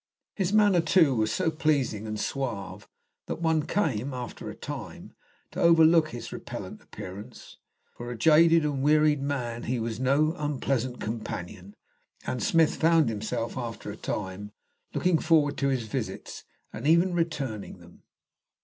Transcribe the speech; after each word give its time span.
His 0.33 0.51
manner, 0.51 0.81
too, 0.81 1.13
was 1.13 1.31
so 1.31 1.51
pleasing 1.51 2.07
and 2.07 2.19
suave 2.19 2.87
that 3.27 3.39
one 3.39 3.67
came, 3.67 4.15
after 4.15 4.49
a 4.49 4.55
time, 4.55 5.13
to 5.51 5.61
overlook 5.61 6.09
his 6.09 6.33
repellent 6.33 6.81
appearance. 6.81 7.57
For 7.93 8.09
a 8.09 8.17
jaded 8.17 8.63
and 8.65 8.81
wearied 8.81 9.21
man 9.21 9.61
he 9.61 9.79
was 9.79 9.99
no 9.99 10.33
unpleasant 10.39 10.99
companion, 10.99 11.75
and 12.25 12.41
Smith 12.41 12.77
found 12.77 13.09
himself, 13.09 13.55
after 13.59 13.91
a 13.91 13.95
time, 13.95 14.53
looking 14.95 15.19
forward 15.19 15.55
to 15.57 15.67
his 15.67 15.83
visits, 15.83 16.45
and 16.73 16.87
even 16.87 17.13
returning 17.13 17.77
them. 17.77 18.01